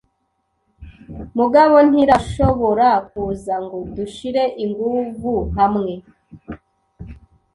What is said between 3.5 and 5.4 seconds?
ngo dushire inguvu